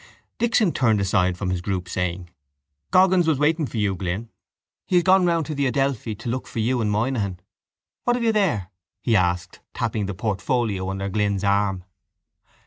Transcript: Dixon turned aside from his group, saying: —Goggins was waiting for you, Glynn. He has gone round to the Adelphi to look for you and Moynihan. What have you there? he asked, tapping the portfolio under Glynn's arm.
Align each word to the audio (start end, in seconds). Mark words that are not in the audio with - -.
Dixon 0.39 0.71
turned 0.71 0.99
aside 0.99 1.37
from 1.37 1.51
his 1.51 1.61
group, 1.61 1.87
saying: 1.87 2.31
—Goggins 2.89 3.27
was 3.27 3.37
waiting 3.37 3.67
for 3.67 3.77
you, 3.77 3.93
Glynn. 3.93 4.29
He 4.87 4.95
has 4.95 5.03
gone 5.03 5.27
round 5.27 5.45
to 5.45 5.53
the 5.53 5.67
Adelphi 5.67 6.15
to 6.15 6.27
look 6.27 6.47
for 6.47 6.57
you 6.57 6.81
and 6.81 6.89
Moynihan. 6.89 7.39
What 8.05 8.15
have 8.15 8.23
you 8.25 8.31
there? 8.31 8.71
he 9.03 9.15
asked, 9.15 9.59
tapping 9.75 10.07
the 10.07 10.15
portfolio 10.15 10.89
under 10.89 11.07
Glynn's 11.07 11.43
arm. 11.43 11.83